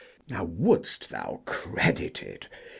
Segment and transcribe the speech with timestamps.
[0.29, 2.47] Now, wouldst thou credit it?